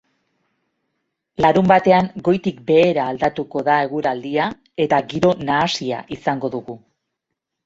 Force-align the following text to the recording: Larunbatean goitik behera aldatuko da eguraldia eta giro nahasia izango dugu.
Larunbatean 1.45 2.09
goitik 2.27 2.63
behera 2.71 3.05
aldatuko 3.13 3.63
da 3.69 3.77
eguraldia 3.89 4.49
eta 4.87 5.03
giro 5.13 5.35
nahasia 5.51 6.01
izango 6.19 6.53
dugu. 6.59 6.79